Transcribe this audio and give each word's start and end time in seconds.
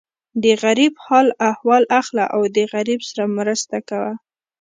د 0.43 0.45
غریب 0.63 0.93
حال 1.05 1.27
احوال 1.49 1.83
اخله 1.99 2.25
او 2.35 2.41
د 2.55 2.57
غریب 2.73 3.01
سره 3.09 3.23
مرسته 3.37 3.77
کوه. 3.89 4.13